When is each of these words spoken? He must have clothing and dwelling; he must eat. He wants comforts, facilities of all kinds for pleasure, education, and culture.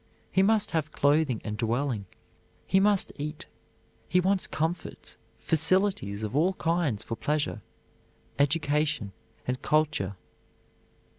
He 0.31 0.41
must 0.41 0.71
have 0.71 0.91
clothing 0.91 1.41
and 1.43 1.55
dwelling; 1.57 2.05
he 2.65 2.79
must 2.79 3.11
eat. 3.17 3.45
He 4.09 4.19
wants 4.19 4.47
comforts, 4.47 5.19
facilities 5.37 6.23
of 6.23 6.35
all 6.35 6.53
kinds 6.55 7.03
for 7.03 7.15
pleasure, 7.15 7.61
education, 8.39 9.11
and 9.45 9.61
culture. 9.61 10.15